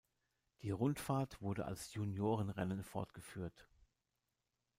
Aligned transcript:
Die 0.63 0.71
Rundfahrt 0.71 1.43
wurde 1.43 1.65
als 1.65 1.93
Juniorenrennen 1.93 2.81
fortgeführt. 2.83 3.67